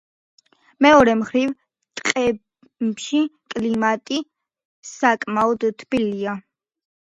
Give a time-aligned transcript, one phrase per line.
[0.85, 1.51] მეორე მხრივ,
[1.99, 3.21] ტყეებში
[3.55, 4.19] კლიმატი
[4.95, 6.35] საკმაოდ თბილია.